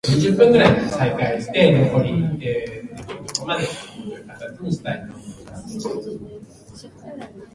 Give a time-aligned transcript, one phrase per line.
[0.03, 0.57] 新宿は豪
[5.91, 6.01] 雨